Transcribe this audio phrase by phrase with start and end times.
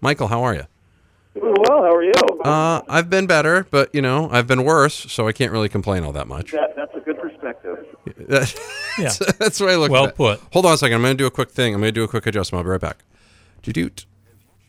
[0.00, 0.64] Michael, how are you?
[1.34, 1.82] Doing well.
[1.82, 2.12] How are you?
[2.44, 6.04] Uh, I've been better, but you know, I've been worse, so I can't really complain
[6.04, 6.52] all that much.
[6.52, 7.84] That, that's a good perspective.
[8.98, 9.12] Yeah.
[9.38, 10.40] That's what I look Well at put.
[10.52, 10.96] Hold on a second.
[10.96, 11.72] I'm going to do a quick thing.
[11.72, 12.58] I'm going to do a quick adjustment.
[12.58, 13.04] I'll be right back.
[13.62, 14.06] Doot.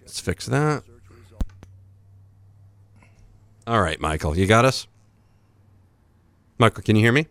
[0.01, 0.83] Let's fix that.
[3.65, 4.85] All right, Michael, you got us?
[6.59, 7.27] Michael, can you hear me?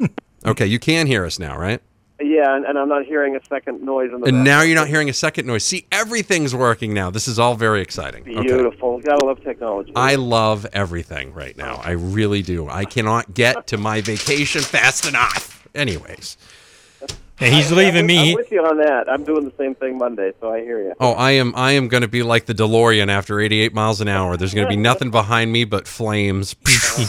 [0.46, 1.80] okay, you can hear us now, right?
[2.20, 4.44] Yeah, and, and I'm not hearing a second noise in the And back.
[4.44, 5.64] now you're not hearing a second noise.
[5.64, 7.10] See, everything's working now.
[7.10, 8.22] This is all very exciting.
[8.22, 8.40] Okay.
[8.40, 9.00] Beautiful.
[9.00, 9.92] Gotta love technology.
[9.96, 11.80] I love everything right now.
[11.84, 12.68] I really do.
[12.68, 15.66] I cannot get to my vacation fast enough.
[15.74, 16.36] Anyways.
[17.40, 18.30] And he's leaving I'm, me.
[18.30, 19.08] I'm with you on that.
[19.10, 20.94] I'm doing the same thing Monday, so I hear you.
[21.00, 24.06] Oh, I am I am going to be like the DeLorean after 88 miles an
[24.06, 24.36] hour.
[24.36, 26.54] There's going to be nothing behind me but flames.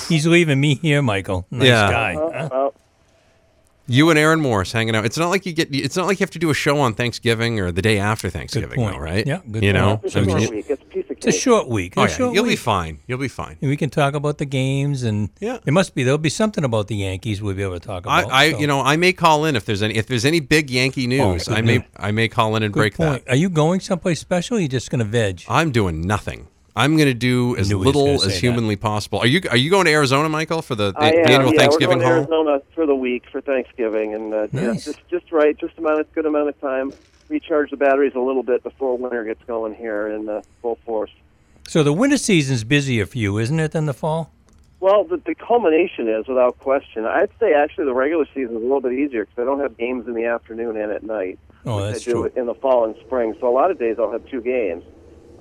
[0.09, 1.45] He's leaving me here, Michael.
[1.51, 1.91] Nice Yeah.
[1.91, 2.15] guy.
[2.15, 2.71] Oh, huh?
[3.87, 5.05] Oh, You and Aaron Morris hanging out.
[5.05, 6.93] It's not like you get it's not like you have to do a show on
[6.93, 8.93] Thanksgiving or the day after Thanksgiving, point.
[8.95, 9.25] though, right?
[9.25, 10.05] Yeah, good You know, point.
[10.05, 10.65] it's I a mean, short you- week.
[10.69, 11.17] It's a piece of.
[11.17, 11.93] It's a short week.
[11.97, 12.99] oh a yeah, short you'll be fine.
[13.07, 13.57] You'll be fine.
[13.61, 15.57] And we can talk about the games, and Yeah.
[15.65, 18.31] it must be there'll be something about the Yankees we'll be able to talk about.
[18.31, 18.59] I so.
[18.59, 21.33] you know, I may call in if there's any if there's any big Yankee oh,
[21.33, 21.47] news.
[21.47, 21.85] good I may.
[21.97, 23.25] I may call in and Good break point.
[23.25, 23.31] that.
[23.33, 24.55] Are you going someplace special?
[24.55, 25.43] Or are you just going to veg?
[25.47, 26.47] I'm doing nothing.
[26.75, 28.39] I'm going to do as knew he was little as say that.
[28.39, 29.19] humanly possible.
[29.19, 31.23] Are you Are you going to Arizona, Michael, for the, the, I am.
[31.23, 32.25] the annual yeah, Thanksgiving we're going haul?
[32.25, 36.01] to Arizona for the week for Thanksgiving, and uh, yeah, just just right, just amount
[36.01, 36.91] of good amount of time.
[37.29, 41.11] Recharge the batteries a little bit before winter gets going here in uh, full force.
[41.67, 44.31] So the winter season's busier for you, isn't it, than the fall?
[44.79, 47.05] Well, the, the culmination is without question.
[47.05, 49.75] I'd say actually the regular season is a little bit easier because I don't have
[49.77, 51.39] games in the afternoon and at night.
[51.65, 52.31] Oh, that's I do true.
[52.35, 53.35] in the fall and spring.
[53.39, 54.83] So a lot of days I'll have two games.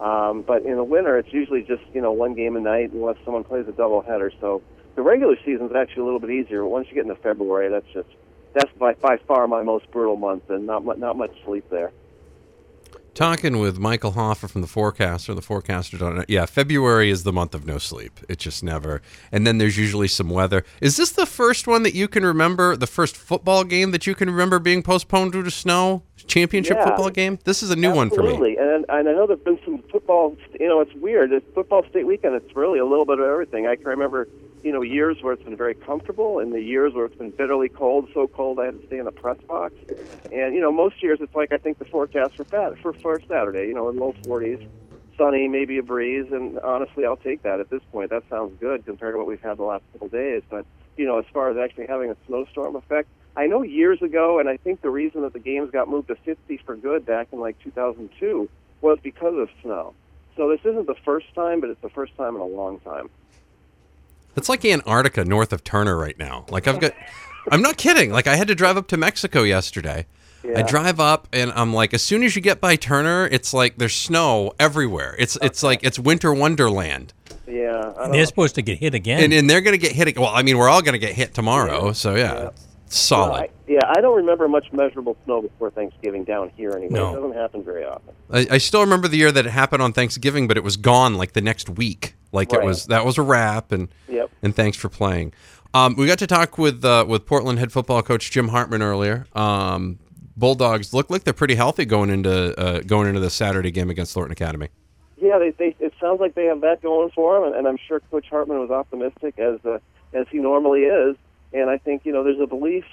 [0.04, 3.16] Um, but in the winter, it's usually just you know one game a night unless
[3.24, 4.30] someone plays a doubleheader.
[4.38, 4.60] So
[4.96, 6.62] the regular season is actually a little bit easier.
[6.62, 8.08] But once you get into February, that's just
[8.52, 11.90] that's by by far my most brutal month, and not not much sleep there.
[13.14, 16.28] Talking with Michael Hoffer from the Forecaster, the Forecaster.net.
[16.28, 18.18] Yeah, February is the month of no sleep.
[18.28, 19.02] It just never.
[19.30, 20.64] And then there's usually some weather.
[20.80, 22.76] Is this the first one that you can remember?
[22.76, 26.02] The first football game that you can remember being postponed due to snow?
[26.26, 26.86] Championship Yeah.
[26.86, 27.38] football game?
[27.44, 28.28] This is a new one for me.
[28.30, 30.36] Absolutely, and and I know there've been some football.
[30.58, 31.32] You know, it's weird.
[31.32, 32.34] It's football state weekend.
[32.34, 33.66] It's really a little bit of everything.
[33.66, 34.28] I can remember,
[34.62, 37.68] you know, years where it's been very comfortable, and the years where it's been bitterly
[37.68, 39.74] cold, so cold I had to stay in the press box.
[40.32, 43.20] And you know, most years it's like I think the forecast for Sat- for for
[43.28, 43.66] Saturday.
[43.68, 44.66] You know, in low 40s,
[45.16, 48.10] sunny, maybe a breeze, and honestly, I'll take that at this point.
[48.10, 50.42] That sounds good compared to what we've had the last couple days.
[50.50, 50.64] But
[50.96, 54.48] you know, as far as actually having a snowstorm effect, I know years ago, and
[54.48, 57.40] I think the reason that the games got moved to 50 for good back in
[57.40, 58.48] like 2002
[58.80, 59.94] was because of snow.
[60.36, 63.10] So this isn't the first time, but it's the first time in a long time.
[64.36, 66.44] It's like Antarctica north of Turner right now.
[66.48, 66.92] Like I've got
[67.50, 68.10] I'm not kidding.
[68.10, 70.06] Like I had to drive up to Mexico yesterday.
[70.56, 73.78] I drive up and I'm like as soon as you get by Turner, it's like
[73.78, 75.14] there's snow everywhere.
[75.18, 77.12] It's it's like it's winter wonderland.
[77.46, 78.24] Yeah, I They're know.
[78.24, 79.22] supposed to get hit again.
[79.22, 80.18] And and they're going to get hit.
[80.18, 81.92] Well, I mean, we're all going to get hit tomorrow.
[81.92, 82.50] So yeah,
[82.96, 83.50] solid.
[83.66, 86.92] Yeah, I don't remember much measurable snow before Thanksgiving down here anyway.
[86.92, 87.12] No.
[87.12, 88.14] It doesn't happen very often.
[88.30, 91.14] I, I still remember the year that it happened on Thanksgiving, but it was gone
[91.14, 92.14] like the next week.
[92.32, 93.72] Like it was that was a wrap.
[93.72, 94.30] And Yep.
[94.42, 95.32] and thanks for playing.
[95.72, 99.26] Um, we got to talk with uh, with Portland head football coach Jim Hartman earlier.
[99.34, 99.98] Um,
[100.36, 104.12] Bulldogs look like they're pretty healthy going into uh, going into the Saturday game against
[104.14, 104.68] Thornton Academy.
[105.16, 107.78] Yeah, they, they it sounds like they have that going for them, and, and I'm
[107.88, 109.78] sure Coach Hartman was optimistic as uh,
[110.12, 111.16] as he normally is.
[111.54, 112.84] And I think you know there's a belief,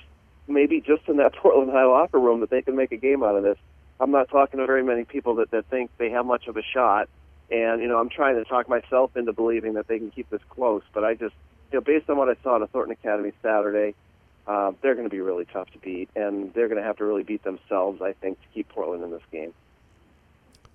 [0.47, 3.35] maybe just in that Portland High locker room, that they can make a game out
[3.35, 3.57] of this.
[3.99, 6.63] I'm not talking to very many people that, that think they have much of a
[6.63, 7.09] shot,
[7.51, 10.41] and you know I'm trying to talk myself into believing that they can keep this
[10.49, 10.83] close.
[10.93, 11.35] But I just,
[11.71, 13.95] you know, based on what I saw at Thornton Academy Saturday,
[14.47, 17.05] uh, they're going to be really tough to beat, and they're going to have to
[17.05, 19.53] really beat themselves, I think, to keep Portland in this game.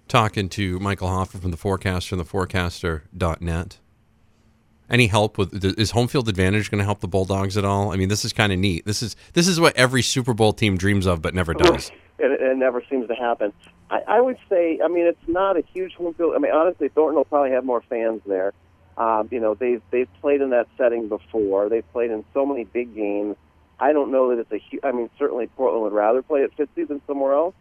[0.09, 3.79] Talking to Michael Hoffer from the Forecaster and the Forecaster.net.
[4.89, 7.93] Any help with is home field advantage going to help the Bulldogs at all?
[7.93, 8.87] I mean, this is kind of neat.
[8.87, 11.91] This is this is what every Super Bowl team dreams of, but never does.
[12.19, 13.53] It, it never seems to happen.
[13.91, 16.35] I, I would say, I mean, it's not a huge home field.
[16.35, 18.53] I mean, honestly, Thornton will probably have more fans there.
[18.97, 21.69] Um, you know, they've they've played in that setting before.
[21.69, 23.37] They've played in so many big games.
[23.79, 24.83] I don't know that it's a huge.
[24.85, 27.55] I mean, certainly Portland would rather play at Fitzy than somewhere else.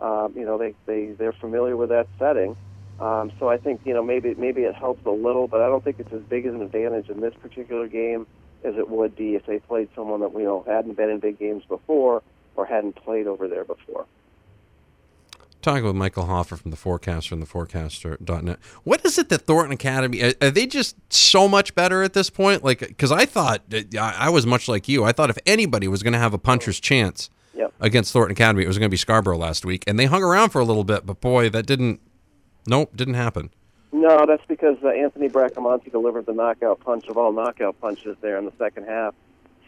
[0.00, 2.56] Um, you know, they they they're familiar with that setting.
[3.00, 5.82] Um, so I think you know maybe maybe it helps a little, but I don't
[5.82, 8.26] think it's as big as an advantage in this particular game
[8.62, 11.38] as it would be if they played someone that you know hadn't been in big
[11.38, 12.22] games before
[12.56, 14.06] or hadn't played over there before.
[15.62, 18.58] Talking with Michael Hoffer from the Forecaster and the Forecaster.net.
[18.84, 22.30] What is it that Thornton Academy are, are they just so much better at this
[22.30, 22.64] point?
[22.64, 25.04] Like, because I thought I, I was much like you.
[25.04, 27.74] I thought if anybody was going to have a puncher's chance Yep.
[27.78, 30.48] against Thornton Academy, it was going to be Scarborough last week, and they hung around
[30.48, 31.04] for a little bit.
[31.04, 32.00] But boy, that didn't
[32.66, 33.50] Nope, didn't happen.
[33.92, 38.38] No, that's because uh, Anthony Bracamonte delivered the knockout punch of all knockout punches there
[38.38, 39.14] in the second half.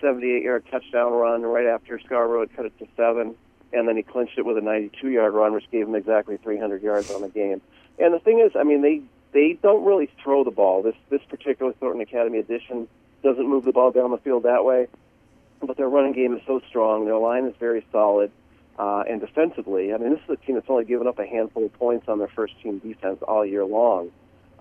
[0.00, 3.34] 78-yard touchdown run right after Scarborough had cut it to seven,
[3.72, 7.10] and then he clinched it with a 92-yard run, which gave him exactly 300 yards
[7.10, 7.60] on the game.
[7.98, 9.02] And the thing is, I mean, they
[9.32, 10.82] they don't really throw the ball.
[10.82, 12.88] This this particular Thornton Academy edition
[13.22, 14.88] doesn't move the ball down the field that way,
[15.60, 17.04] but their running game is so strong.
[17.04, 18.30] Their line is very solid.
[18.78, 21.66] Uh, and defensively, I mean, this is a team that's only given up a handful
[21.66, 24.10] of points on their first team defense all year long.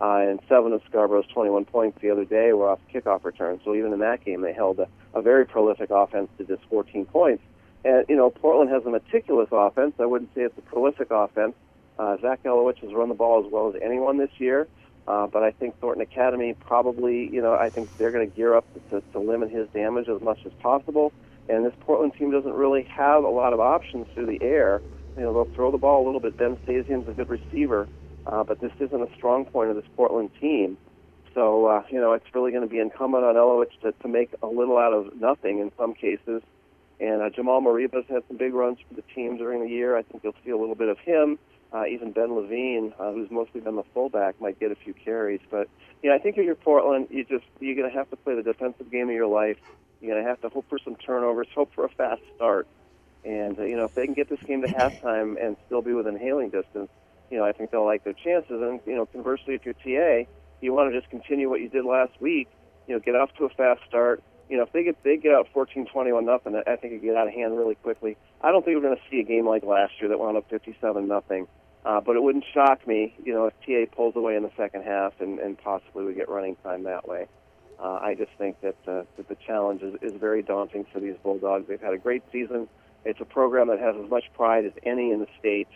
[0.01, 3.61] Uh, and seven of Scarborough's 21 points the other day were off kickoff returns.
[3.63, 7.05] So even in that game, they held a, a very prolific offense to just 14
[7.05, 7.43] points.
[7.85, 9.93] And, you know, Portland has a meticulous offense.
[9.99, 11.53] I wouldn't say it's a prolific offense.
[11.99, 14.67] Uh, Zach Elowitch has run the ball as well as anyone this year.
[15.07, 18.55] Uh, but I think Thornton Academy probably, you know, I think they're going to gear
[18.55, 21.11] up to, to limit his damage as much as possible.
[21.49, 24.81] And this Portland team doesn't really have a lot of options through the air.
[25.17, 26.37] You know, they'll throw the ball a little bit.
[26.37, 27.87] Ben Stasian's a good receiver,
[28.25, 30.77] uh, but this isn't a strong point of this Portland team.
[31.33, 34.33] So, uh, you know, it's really going to be incumbent on Elowitch to, to make
[34.41, 36.41] a little out of nothing in some cases.
[36.99, 39.97] And uh, Jamal Mariba's had some big runs for the team during the year.
[39.97, 41.39] I think you'll see a little bit of him.
[41.73, 45.39] Uh, even Ben Levine, uh, who's mostly been the fullback, might get a few carries.
[45.49, 45.69] But
[46.03, 48.43] know, I think if you're Portland, you just you're going to have to play the
[48.43, 49.57] defensive game of your life.
[50.01, 52.67] You're going to have to hope for some turnovers, hope for a fast start,
[53.23, 55.93] and uh, you know if they can get this game to halftime and still be
[55.93, 56.89] within hailing distance,
[57.29, 58.61] you know I think they'll like their chances.
[58.61, 60.29] And you know conversely, if you're TA,
[60.61, 62.49] you want to just continue what you did last week.
[62.87, 64.23] You know, get off to a fast start.
[64.49, 67.27] You know, if they get they get out 14-21 nothing, I think it get out
[67.27, 68.17] of hand really quickly.
[68.41, 70.49] I don't think we're going to see a game like last year that wound up
[70.49, 71.47] 57 nothing.
[71.83, 74.83] Uh, but it wouldn't shock me, you know, if TA pulls away in the second
[74.83, 77.25] half and, and possibly we get running time that way.
[77.81, 81.15] Uh, I just think that, uh, that the challenge is, is very daunting for these
[81.23, 81.67] Bulldogs.
[81.67, 82.67] They've had a great season.
[83.05, 85.67] It's a program that has as much pride as any in the state.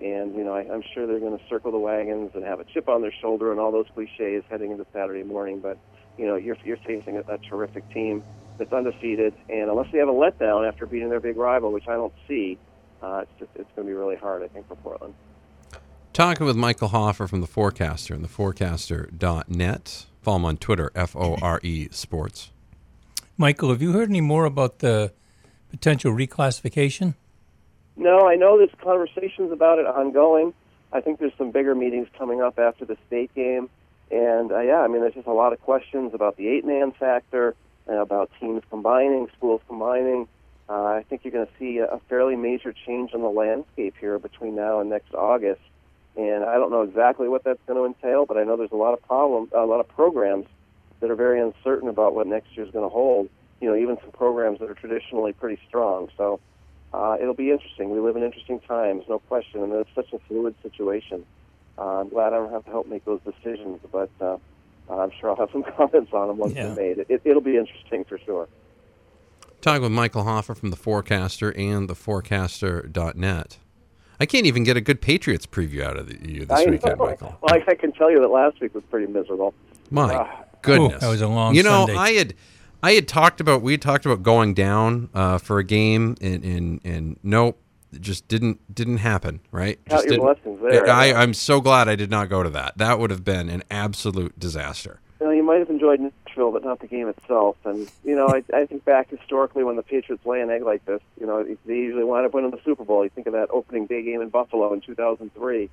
[0.00, 2.64] And, you know, I, I'm sure they're going to circle the wagons and have a
[2.64, 5.60] chip on their shoulder and all those cliches heading into Saturday morning.
[5.60, 5.78] But,
[6.18, 8.24] you know, you're, you're facing a, a terrific team
[8.58, 9.32] that's undefeated.
[9.48, 12.58] And unless they have a letdown after beating their big rival, which I don't see,
[13.00, 15.14] uh, it's, just, it's going to be really hard, I think, for Portland.
[16.12, 20.06] Talking with Michael Hoffer from The Forecaster and theforecaster.net.
[20.20, 22.50] Follow him on Twitter, F O R E Sports.
[23.38, 25.10] Michael, have you heard any more about the
[25.70, 27.14] potential reclassification?
[27.96, 30.52] No, I know there's conversations about it ongoing.
[30.92, 33.70] I think there's some bigger meetings coming up after the state game.
[34.10, 36.92] And uh, yeah, I mean, there's just a lot of questions about the eight man
[36.92, 37.54] factor,
[37.86, 40.28] and about teams combining, schools combining.
[40.68, 44.18] Uh, I think you're going to see a fairly major change in the landscape here
[44.18, 45.62] between now and next August
[46.16, 48.76] and I don't know exactly what that's going to entail, but I know there's a
[48.76, 50.46] lot of problems, a lot of programs
[51.00, 53.28] that are very uncertain about what next year's going to hold.
[53.60, 56.08] You know, even some programs that are traditionally pretty strong.
[56.16, 56.40] So
[56.92, 57.90] uh, it'll be interesting.
[57.90, 61.24] We live in interesting times, no question, and it's such a fluid situation.
[61.78, 64.36] Uh, I'm glad I don't have to help make those decisions, but uh,
[64.90, 66.66] I'm sure I'll have some comments on them once Yeah.
[66.66, 67.06] they're made.
[67.08, 68.48] It, it'll be interesting for sure.
[69.60, 73.58] Talking with Michael Hoffer from The Forecaster and theforecaster.net.
[74.22, 76.96] I can't even get a good Patriots preview out of the, you this I weekend,
[76.98, 77.06] know.
[77.06, 77.36] Michael.
[77.42, 79.52] Well, I, I can tell you that last week was pretty miserable.
[79.90, 80.44] My Ah.
[80.62, 81.96] goodness, Ooh, that was a long You know, Sunday.
[81.96, 82.34] I had,
[82.84, 86.44] I had talked about we had talked about going down uh, for a game, and
[86.44, 87.58] and and nope,
[87.92, 89.40] it just didn't didn't happen.
[89.50, 89.80] Right?
[89.86, 90.88] Count Just your blessings there.
[90.88, 92.78] I, I'm so glad I did not go to that.
[92.78, 95.00] That would have been an absolute disaster.
[95.20, 95.98] you know, you might have enjoyed
[96.32, 97.56] Nashville, but not the game itself.
[97.64, 100.84] And you know, I, I think back historically when the Patriots lay an egg like
[100.84, 103.04] this, you know, they usually wind up winning the Super Bowl.
[103.04, 105.70] You think of that opening day game in Buffalo in 2003.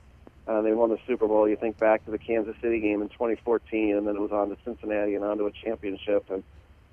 [0.48, 1.48] Uh, they won the Super Bowl.
[1.48, 4.50] You think back to the Kansas City game in 2014, and then it was on
[4.50, 6.30] to Cincinnati and on to a championship.
[6.30, 6.44] And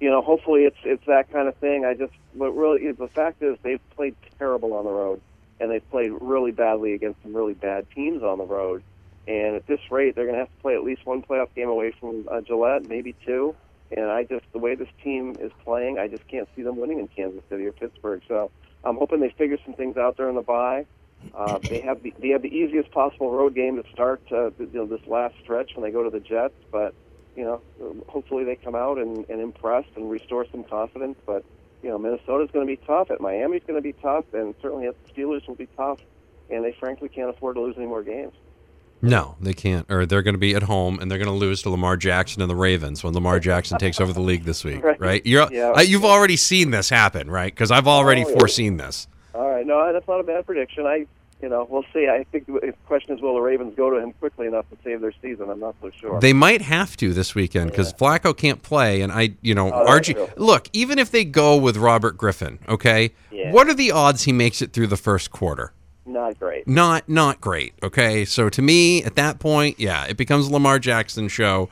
[0.00, 1.84] you know, hopefully it's it's that kind of thing.
[1.84, 5.20] I just, but really, the fact is they've played terrible on the road,
[5.58, 8.82] and they've played really badly against some really bad teams on the road.
[9.28, 11.68] And at this rate, they're going to have to play at least one playoff game
[11.68, 13.56] away from uh, Gillette, maybe two.
[13.90, 16.98] And I just, the way this team is playing, I just can't see them winning
[16.98, 18.22] in Kansas City or Pittsburgh.
[18.28, 18.50] So
[18.84, 20.86] I'm hoping they figure some things out during the bye.
[21.34, 24.70] Uh, they have the they have the easiest possible road game to start uh, you
[24.72, 26.54] know, this last stretch when they go to the Jets.
[26.70, 26.94] But
[27.34, 27.60] you know,
[28.06, 31.18] hopefully they come out and, and impress and restore some confidence.
[31.26, 31.44] But
[31.82, 33.10] you know, Minnesota's going to be tough.
[33.10, 36.00] At Miami's going to be tough, and certainly at the Steelers will be tough.
[36.48, 38.34] And they frankly can't afford to lose any more games.
[39.08, 39.86] No, they can't.
[39.90, 42.42] Or they're going to be at home and they're going to lose to Lamar Jackson
[42.42, 45.00] and the Ravens when Lamar Jackson takes over the league this week, Right.
[45.00, 45.26] right?
[45.26, 45.72] You're, Yeah.
[45.76, 47.52] uh, you've already seen this happen, right?
[47.54, 48.38] Because I've already Oh, yeah.
[48.38, 49.08] foreseen this.
[49.34, 50.86] All right, no, that's not a bad prediction.
[50.86, 51.06] I,
[51.42, 52.08] you know, we'll see.
[52.08, 55.02] I think the question is, will the Ravens go to him quickly enough to save
[55.02, 55.50] their season?
[55.50, 56.18] I'm not so sure.
[56.20, 59.84] They might have to this weekend because Flacco can't play, and I, you know, Oh,
[59.86, 60.16] RG.
[60.38, 63.52] Look, even if they go with Robert Griffin, okay, Yeah.
[63.52, 65.72] what are the odds he makes it through the first quarter?
[66.06, 66.66] Not great.
[66.68, 67.74] not not great.
[67.82, 71.68] Okay, so to me at that point, yeah, it becomes a Lamar Jackson show.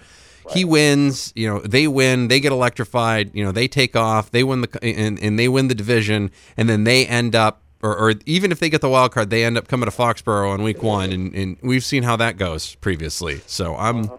[0.50, 4.44] He wins, you know, they win, they get electrified, you know, they take off, they
[4.44, 8.12] win the and, and they win the division, and then they end up, or, or
[8.26, 10.82] even if they get the wild card, they end up coming to Foxborough on week
[10.82, 13.40] one, and, and we've seen how that goes previously.
[13.46, 14.10] So I'm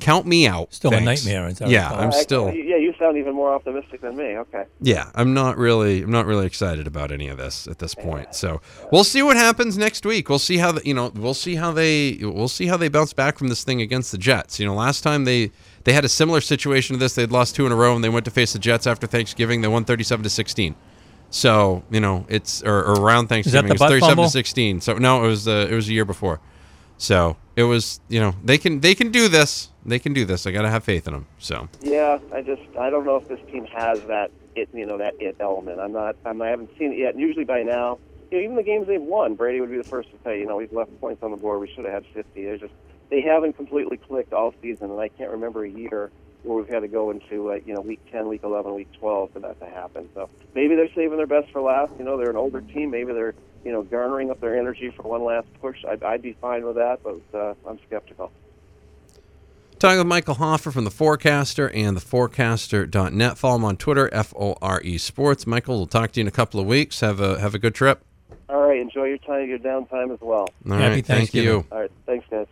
[0.00, 0.72] count me out.
[0.72, 2.00] Still a nightmare, as I Yeah, recall.
[2.04, 2.46] I'm Uh, still.
[2.46, 2.65] Yeah, you
[3.06, 4.36] sound even more optimistic than me.
[4.38, 4.64] Okay.
[4.80, 8.34] Yeah, I'm not really I'm not really excited about any of this at this point.
[8.34, 8.60] So
[8.90, 10.28] we'll see what happens next week.
[10.28, 13.12] We'll see how the, you know we'll see how they we'll see how they bounce
[13.12, 14.58] back from this thing against the Jets.
[14.58, 15.50] You know, last time they
[15.84, 17.14] they had a similar situation to this.
[17.14, 19.60] They'd lost two in a row and they went to face the Jets after Thanksgiving.
[19.60, 20.74] They won 37 to 16.
[21.30, 24.24] So you know it's or, or around Thanksgiving the it's butt 37 fumble?
[24.24, 24.80] to 16.
[24.80, 26.40] So no, it was uh, it was a year before.
[26.98, 29.70] So it was you know they can they can do this.
[29.84, 30.46] They can do this.
[30.46, 31.26] I gotta have faith in them.
[31.38, 34.98] So Yeah, I just I don't know if this team has that it you know
[34.98, 35.80] that it element.
[35.80, 37.14] I'm not I'm, I haven't seen it yet.
[37.14, 37.98] And usually by now,
[38.30, 40.46] you know, even the games they've won, Brady would be the first to say, you
[40.46, 41.60] know, we've left points on the board.
[41.60, 42.44] We should have had 50.
[42.44, 42.74] They're just
[43.10, 46.10] they haven't completely clicked all season, and I can't remember a year
[46.42, 49.32] where we've had to go into uh, you know week 10, week 11, week 12
[49.32, 50.08] for that to happen.
[50.14, 51.92] So maybe they're saving their best for last.
[51.98, 52.90] You know, they're an older team.
[52.90, 55.84] Maybe they're you know garnering up their energy for one last push.
[55.88, 58.30] I'd, I'd be fine with that, but uh, I'm skeptical.
[59.78, 63.36] Talking with Michael Hoffer from The Forecaster and theforecaster.net.
[63.36, 65.46] Follow him on Twitter, F O R E Sports.
[65.46, 67.00] Michael, we'll talk to you in a couple of weeks.
[67.00, 68.02] Have a have a good trip.
[68.48, 70.48] All right, enjoy your time, your downtime as well.
[70.70, 71.66] All Happy right, thank you.
[71.70, 72.46] All right, thanks, guys.